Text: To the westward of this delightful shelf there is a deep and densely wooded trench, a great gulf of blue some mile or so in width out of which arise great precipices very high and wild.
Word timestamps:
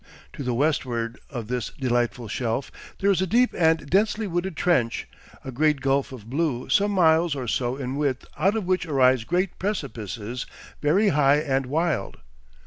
To 0.33 0.41
the 0.41 0.55
westward 0.55 1.19
of 1.29 1.47
this 1.47 1.69
delightful 1.79 2.27
shelf 2.27 2.71
there 2.97 3.11
is 3.11 3.21
a 3.21 3.27
deep 3.27 3.53
and 3.55 3.87
densely 3.87 4.25
wooded 4.25 4.55
trench, 4.57 5.07
a 5.45 5.51
great 5.51 5.79
gulf 5.79 6.11
of 6.11 6.27
blue 6.27 6.69
some 6.69 6.89
mile 6.89 7.29
or 7.35 7.47
so 7.47 7.75
in 7.77 7.95
width 7.97 8.25
out 8.35 8.57
of 8.57 8.65
which 8.65 8.87
arise 8.87 9.23
great 9.25 9.59
precipices 9.59 10.47
very 10.81 11.09
high 11.09 11.37
and 11.37 11.67
wild. 11.67 12.17